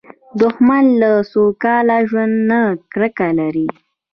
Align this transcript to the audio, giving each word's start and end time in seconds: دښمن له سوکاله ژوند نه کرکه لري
دښمن 0.41 0.85
له 1.01 1.11
سوکاله 1.31 1.97
ژوند 2.09 2.35
نه 2.49 2.61
کرکه 2.91 3.27
لري 3.39 3.67